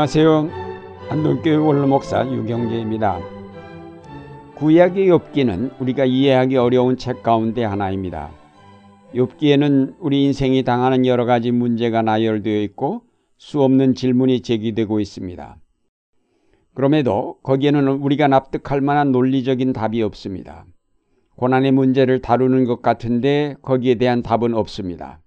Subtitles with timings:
[0.00, 0.48] 안녕하세요.
[1.10, 3.20] 안동교회 원로목사 유경재입니다.
[4.54, 8.30] 구약의 욥기는 우리가 이해하기 어려운 책 가운데 하나입니다.
[9.14, 13.02] 욥기에는 우리 인생이 당하는 여러 가지 문제가 나열되어 있고
[13.36, 15.58] 수없는 질문이 제기되고 있습니다.
[16.72, 20.64] 그럼에도 거기에는 우리가 납득할 만한 논리적인 답이 없습니다.
[21.36, 25.20] 고난의 문제를 다루는 것 같은데 거기에 대한 답은 없습니다.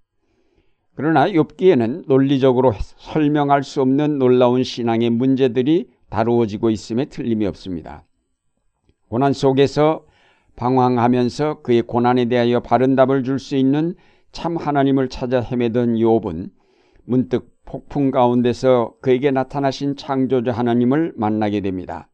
[0.96, 8.04] 그러나 욥기에는 논리적으로 설명할 수 없는 놀라운 신앙의 문제들이 다루어지고 있음에 틀림이 없습니다.
[9.08, 10.04] 고난 속에서
[10.56, 13.94] 방황하면서 그의 고난에 대하여 바른 답을 줄 수 있는
[14.30, 16.50] 참 하나님을 찾아 헤매던 욥은
[17.04, 22.08] 문득 폭풍 가운데서 그에게 나타나신 창조주 하나님을 만나게 됩니다.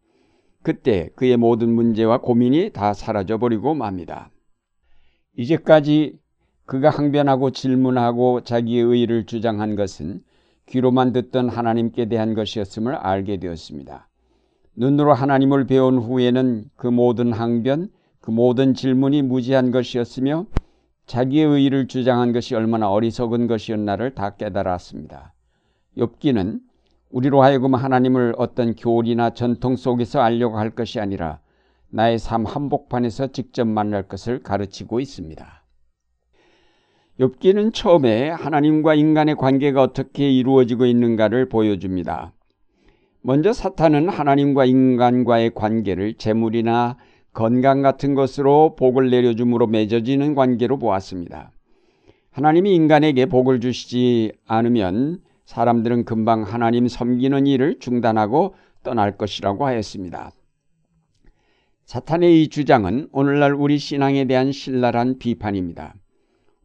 [0.62, 4.31] 그때 그의 모든 문제와 고민이 다 사라져 버리고 맙니다.
[5.36, 6.19] 이제까지
[6.71, 10.23] 그가 항변하고 질문하고 자기의 의의를 주장한 것은
[10.67, 14.09] 귀로만 듣던 하나님께 대한 것이었음을 알게 되었습니다.
[14.77, 17.89] 눈으로 하나님을 배운 후에는 그 모든 항변,
[18.21, 20.47] 그 모든 질문이 무지한 것이었으며
[21.07, 25.35] 자기의 의의를 주장한 것이 얼마나 어리석은 것이었나를 다 깨달았습니다.
[25.98, 26.61] 욥기는
[27.11, 31.41] 우리로 하여금 하나님을 어떤 교리나 전통 속에서 알려고 할 것이 아니라
[31.89, 35.59] 나의 삶 한복판에서 직접 만날 것을 가르치고 있습니다.
[37.21, 42.33] 욥기는 처음에 하나님과 인간의 관계가 어떻게 이루어지고 있는가를 보여줍니다.
[43.21, 46.97] 먼저 사탄은 하나님과 인간과의 관계를 재물이나
[47.35, 51.53] 건강 같은 것으로 복을 내려줌으로 맺어지는 관계로 보았습니다.
[52.31, 60.33] 하나님이 인간에게 복을 주시지 않으면 사람들은 금방 하나님 섬기는 일을 중단하고 떠날 것이라고 하였습니다.
[61.85, 66.00] 사탄의 이 주장은 오늘날 우리 신앙에 대한 신랄한 비판입니다.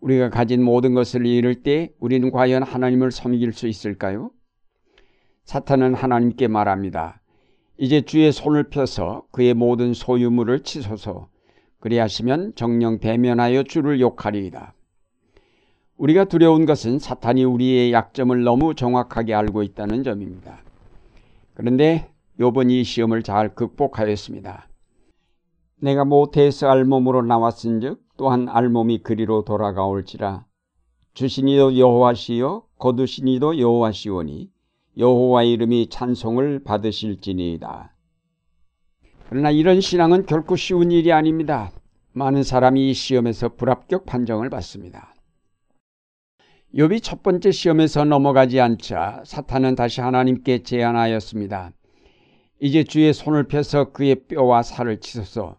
[0.06, 4.30] 우리가 가진 모든 것을 잃을 때 우리는 과연 하나님을 섬길 수 있을까요?
[5.46, 7.22] 사탄은 하나님께 말합니다.
[7.80, 11.28] 이제 주의 손을 펴서 그의 모든 소유물을 치소서
[11.80, 14.76] 그리하시면 정령 대면하여 주를 욕하리이다.
[15.98, 20.60] 우리가 두려운 것은 사탄이 우리의 약점을 너무 정확하게 알고 있다는 점입니다.
[21.56, 24.68] 그런데 요번 이 시험을 잘 극복하였습니다.
[25.82, 30.46] 내가 모태에서 알몸으로 나왔은즉 또한 알몸이 그리로 돌아가올지라
[31.14, 34.50] 주신이도 여호와시요 거두신이도 여호와시오니
[34.98, 37.94] 여호와 이름이 찬송을 받으실지니이다.
[39.30, 41.72] 그러나 이런 신앙은 결코 쉬운 일이 아닙니다.
[42.14, 45.14] 많은 사람이 이 시험에서 불합격 판정을 받습니다.
[46.74, 51.72] 욥이 첫 번째 시험에서 넘어가지 않자 사탄은 다시 하나님께 제안하였습니다.
[52.62, 55.58] 이제 주의 손을 펴서 그의 뼈와 살을 치소서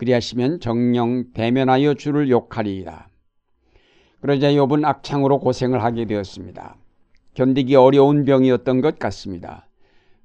[0.00, 3.10] 그리하시면 정령 대면하여 주를 욕하리이다.
[4.22, 6.76] 그러자 욥은 악창으로 고생을 하게 되었습니다.
[7.34, 9.68] 견디기 어려운 병이었던 것 같습니다.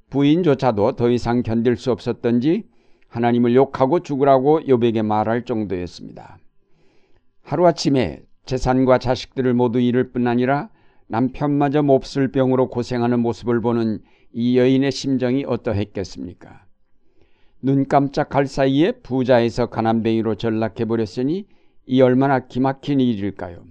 [0.09, 2.63] 부인조차도 더 이상 견딜 수 없었던지
[3.09, 6.37] 하나님을 욕하고 죽으라고 욥에게 말할 정도였습니다.
[7.41, 10.69] 하루아침에 재산과 자식들을 모두 잃을 뿐 아니라
[11.07, 13.99] 남편마저 몹쓸 병으로 고생하는 모습을 보는
[14.31, 16.64] 이 여인의 심정이 어떠했겠습니까?
[17.65, 21.47] 눈 깜짝할 사이에 부자에서 가난뱅이로 전락해 버렸으니
[21.87, 23.63] 이 얼마나 기막힌 일일까요?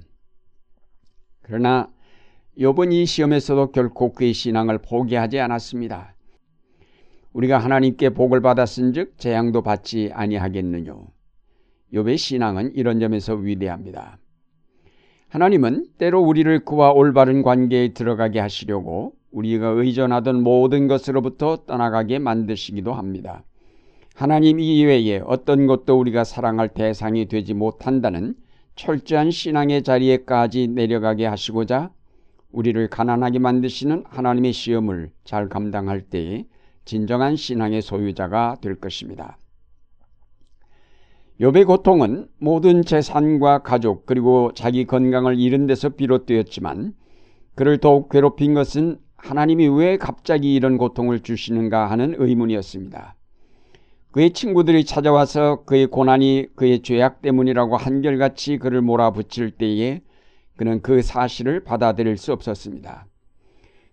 [1.43, 1.88] 그러나
[2.59, 6.16] 요번 이 시험에서도 결코 그의 신앙을 포기하지 않았습니다.
[7.34, 11.06] 우리가 하나님께 복을 받았은즉 재앙도 받지 아니하겠느뇨.
[11.93, 14.19] 욥의 신앙은 이런 점에서 위대합니다.
[15.28, 23.44] 하나님은 때로 우리를 그와 올바른 관계에 들어가게 하시려고 우리가 의존하던 모든 것으로부터 떠나가게 만드시기도 합니다.
[24.14, 28.36] 하나님 이외에 어떤 것도 우리가 사랑할 대상이 되지 못한다는
[28.76, 31.91] 철저한 신앙의 자리에까지 내려가게 하시고자
[32.53, 36.44] 우리를 가난하게 만드시는 하나님의 시험을 잘 감당할 때에
[36.84, 39.36] 진정한 신앙의 소유자가 될 것입니다.
[41.41, 46.94] 욥의 고통은 모든 재산과 가족 그리고 자기 건강을 잃은 데서 비롯되었지만
[47.56, 53.16] 그를 더욱 괴롭힌 것은 하나님이 왜 갑자기 이런 고통을 주시는가 하는 의문이었습니다.
[54.15, 60.03] 그의 친구들이 찾아와서 그의 고난이 그의 죄악 때문이라고 한결같이 그를 몰아붙일 때에
[60.55, 63.09] 그는 그 사실을 받아들일 수 없었습니다.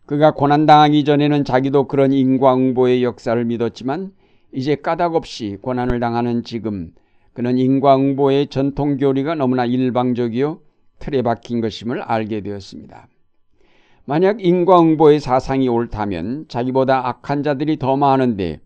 [0.06, 4.12] 그가 고난당하기 전에는 자기도 그런 인과응보의 역사를 믿었지만
[4.52, 6.92] 이제 까닭 없이 고난을 당하는 지금
[7.34, 10.60] 그는 인과응보의 전통 교리가 너무나 일방적이요
[11.00, 13.08] 틀에 박힌 것임을 알게 되었습니다.
[14.06, 18.60] 만약 인과응보의 사상이 옳다면 자기보다 악한 자들이 더 많은데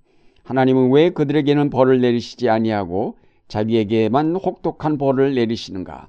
[0.46, 6.08] 하나님은 왜 그들에게는 벌을 내리시지 아니하고 자기에게만 혹독한 벌을 내리시는가?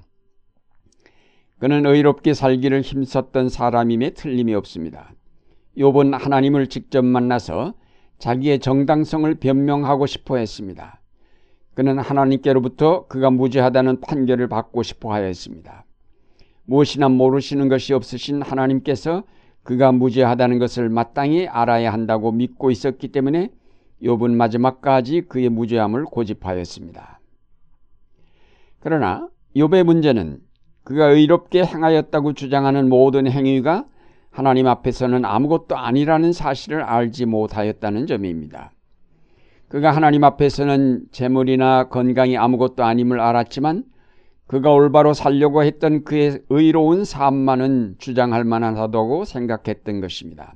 [1.59, 5.11] 그는 의롭게 살기를 힘썼던 사람임에 틀림이 없습니다.
[5.75, 7.73] 욥은 하나님을 직접 만나서
[8.19, 11.01] 자기의 정당성을 변명하고 싶어 했습니다.
[11.73, 15.85] 그는 하나님께로부터 그가 무죄하다는 판결을 받고 싶어 하였습니다.
[16.65, 19.23] 무엇이나 모르시는 것이 없으신 하나님께서
[19.63, 23.49] 그가 무죄하다는 것을 마땅히 알아야 한다고 믿고 있었기 때문에
[24.03, 27.19] 욥은 마지막까지 그의 무죄함을 고집하였습니다.
[28.79, 30.39] 그러나 욥의 문제는
[30.83, 33.85] 그가 의롭게 행하였다고 주장하는 모든 행위가
[34.31, 38.71] 하나님 앞에서는 아무것도 아니라는 사실을 알지 못하였다는 점입니다.
[39.67, 43.83] 그가 하나님 앞에서는 재물이나 건강이 아무것도 아님을 알았지만
[44.45, 50.53] 그가 올바로 살려고 했던 그의 의로운 삶만은 주장할 만하다고 생각했던 것입니다.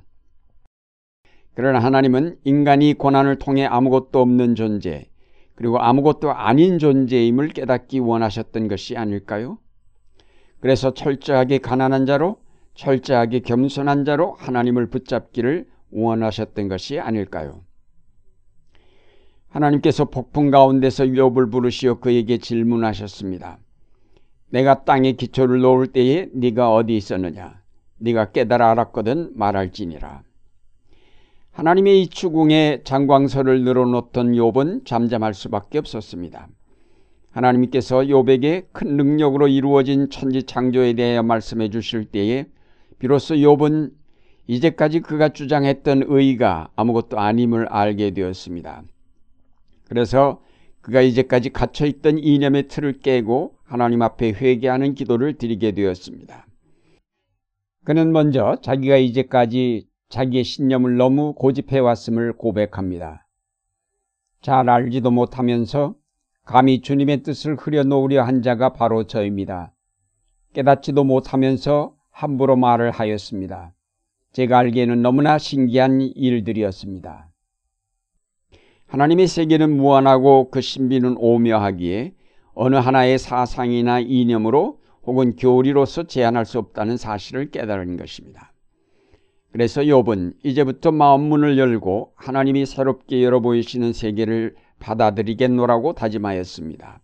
[1.54, 5.06] 그러나 하나님은 인간이 고난을 통해 아무것도 없는 존재,
[5.54, 9.58] 그리고 아무것도 아닌 존재임을 깨닫기 원하셨던 것이 아닐까요?
[10.60, 12.38] 그래서 철저하게 가난한 자로,
[12.74, 17.60] 철저하게 겸손한 자로 하나님을 붙잡기를 원하셨던 것이 아닐까요?
[19.48, 23.58] 하나님께서 폭풍 가운데서 욥을 부르시어 그에게 질문하셨습니다.
[24.48, 27.60] 내가 땅에 기초를 놓을 때에 네가 어디 있었느냐?
[27.98, 30.22] 네가 깨달아 알았거든 말할지니라.
[31.52, 36.48] 하나님의 이 추궁에 장광설을 늘어놓던 욥은 잠잠할 수밖에 없었습니다.
[37.30, 42.46] 하나님께서 욥에게 큰 능력으로 이루어진 천지 창조에 대하여 말씀해 주실 때에
[42.98, 43.92] 비로소 욥은
[44.46, 48.82] 이제까지 그가 주장했던 의가 아무것도 아님을 알게 되었습니다.
[49.88, 50.40] 그래서
[50.80, 56.46] 그가 이제까지 갇혀 있던 이념의 틀을 깨고 하나님 앞에 회개하는 기도를 드리게 되었습니다.
[57.84, 63.26] 그는 먼저 자기가 이제까지 자기의 신념을 너무 고집해 왔음을 고백합니다.
[64.42, 65.94] 잘 알지도 못하면서
[66.44, 69.72] 감히 주님의 뜻을 흐려놓으려 한 자가 바로 저입니다.
[70.52, 73.72] 깨닫지도 못하면서 함부로 말을 하였습니다.
[74.32, 77.30] 제가 알기에는 너무나 신기한 일들이었습니다.
[78.88, 82.12] 하나님의 세계는 무한하고 그 신비는 오묘하기에
[82.52, 88.51] 어느 하나의 사상이나 이념으로 혹은 교리로서 제한할 수 없다는 사실을 깨달은 것입니다.
[89.52, 97.00] 그래서 욥은 이제부터 마음 문을 열고 하나님이 새롭게 열어 보이시는 세계를 받아들이겠노라고 다짐하였습니다.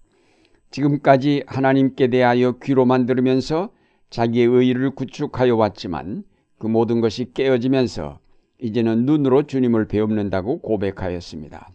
[0.71, 3.71] 지금까지 하나님께 대하여 귀로만 들으면서
[4.11, 6.25] 자기의 의의를 구축하여 왔지만
[6.59, 8.19] 그 모든 것이 깨어지면서
[8.61, 11.71] 이제는 눈으로 주님을 배웁는다고 고백하였습니다.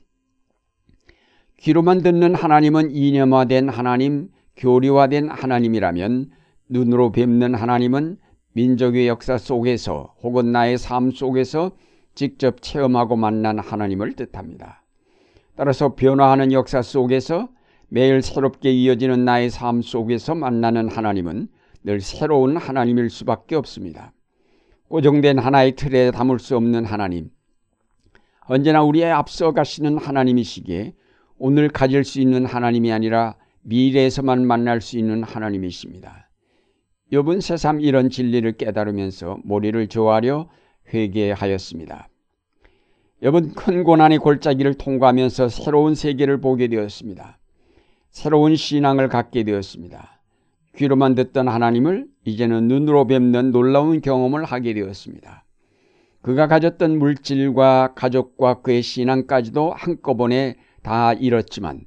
[1.59, 6.31] 귀로만 듣는 하나님은 이념화된 하나님, 교리화된 하나님이라면
[6.67, 8.17] 눈으로 뵙는 하나님은
[8.53, 11.71] 민족의 역사 속에서 혹은 나의 삶 속에서
[12.15, 14.83] 직접 체험하고 만난 하나님을 뜻합니다.
[15.55, 17.50] 따라서 변화하는 역사 속에서
[17.89, 21.47] 매일 새롭게 이어지는 나의 삶 속에서 만나는 하나님은
[21.83, 24.13] 늘 새로운 하나님일 수밖에 없습니다.
[24.88, 27.29] 고정된 하나의 틀에 담을 수 없는 하나님,
[28.45, 30.94] 언제나 우리의 앞서 가시는 하나님이시기에
[31.38, 36.22] 오늘 가질 수 있는 하나님이 아니라 미래에서만 만날 수 있는 하나님이십니다.
[37.13, 40.50] 욥은 새삼 이런 진리를 깨달으면서 머리를 조아려
[40.92, 42.10] 회개하였습니다.
[43.21, 47.38] 욥은 큰 고난의 골짜기를 통과하면서 새로운 세계를 보게 되었습니다.
[48.10, 50.22] 새로운 신앙을 갖게 되었습니다.
[50.75, 55.46] 귀로만 듣던 하나님을 이제는 눈으로 뵙는 놀라운 경험을 하게 되었습니다.
[56.24, 61.82] 그가 가졌던 물질과 가족과 그의 신앙까지도 한꺼번에 다 잃었지만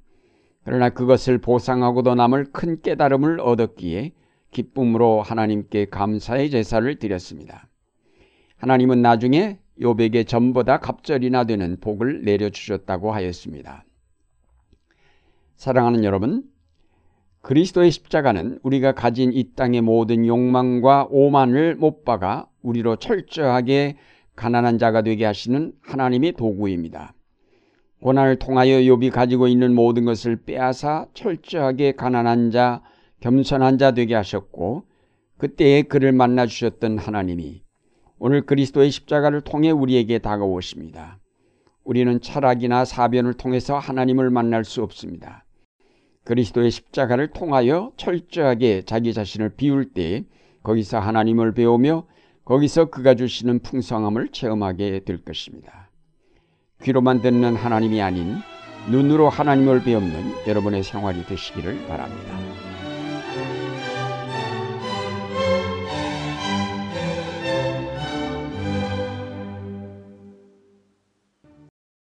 [0.62, 4.12] 그러나 그것을 보상하고도 남을 큰 깨달음을 얻었기에
[4.56, 7.68] 기쁨으로 하나님께 감사의 제사를 드렸습니다.
[8.56, 13.84] 하나님은 나중에 요백에 전보다 갑절이나 되는 복을 내려주셨다고 하였습니다.
[15.56, 16.44] 사랑하는 여러분,
[17.42, 23.96] 그리스도의 십자가는 우리가 가진 이 땅의 모든 욕망과 오만을 못 박아 우리로 철저하게
[24.36, 27.12] 가난한 자가 되게 하시는 하나님의 도구입니다.
[28.00, 32.82] 고난을 통하여 욥이 가지고 있는 모든 것을 빼앗아 철저하게 가난한 자,
[33.26, 34.84] 겸손한 자 되게 하셨고
[35.38, 37.60] 그때에 그를 만나 주셨던 하나님이
[38.20, 41.18] 오늘 그리스도의 십자가를 통해 우리에게 다가오십니다.
[41.82, 45.44] 우리는 철학이나 사변을 통해서 하나님을 만날 수 없습니다.
[46.22, 50.24] 그리스도의 십자가를 통하여 철저하게 자기 자신을 비울 때
[50.62, 52.06] 거기서 하나님을 배우며
[52.44, 55.90] 거기서 그가 주시는 풍성함을 체험하게 될 것입니다.
[56.84, 58.36] 귀로만 듣는 하나님이 아닌
[58.88, 62.65] 눈으로 하나님을 배우는 여러분의 생활이 되시기를 바랍니다.